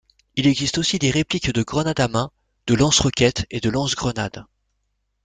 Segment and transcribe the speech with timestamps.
[0.35, 2.31] Il existe aussi des répliques de grenades à main,
[2.65, 4.47] de lance-roquettes, de lance-grenades.